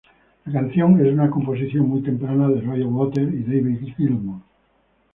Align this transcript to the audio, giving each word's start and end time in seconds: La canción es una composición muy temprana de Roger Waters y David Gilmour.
La 0.47 0.51
canción 0.53 0.99
es 1.05 1.13
una 1.13 1.29
composición 1.29 1.87
muy 1.87 2.01
temprana 2.01 2.49
de 2.49 2.61
Roger 2.61 2.87
Waters 2.87 3.33
y 3.35 3.43
David 3.43 3.93
Gilmour. 3.95 4.41